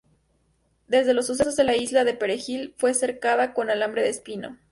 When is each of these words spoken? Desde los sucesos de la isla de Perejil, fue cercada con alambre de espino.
Desde 0.87 1.13
los 1.13 1.27
sucesos 1.27 1.55
de 1.55 1.63
la 1.63 1.75
isla 1.77 2.03
de 2.03 2.15
Perejil, 2.15 2.73
fue 2.75 2.95
cercada 2.95 3.53
con 3.53 3.69
alambre 3.69 4.01
de 4.01 4.09
espino. 4.09 4.57